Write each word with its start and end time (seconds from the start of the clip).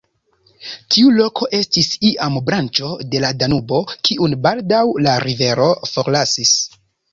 Tiu 0.93 1.11
loko 1.17 1.47
estis 1.57 1.89
iam 2.11 2.39
branĉo 2.47 2.89
de 3.13 3.23
la 3.27 3.31
Danubo, 3.43 3.83
kiun 4.09 4.35
baldaŭ 4.49 4.83
la 5.05 5.17
rivero 5.29 5.71
forlasis. 5.95 6.59